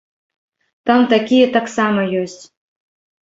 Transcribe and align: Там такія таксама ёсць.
Там 0.89 1.01
такія 1.13 1.45
таксама 1.57 2.07
ёсць. 2.21 2.41